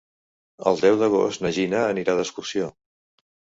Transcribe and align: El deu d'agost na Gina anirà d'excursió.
El 0.71 0.81
deu 0.85 0.97
d'agost 1.01 1.45
na 1.45 1.53
Gina 1.59 1.83
anirà 1.91 2.19
d'excursió. 2.23 2.73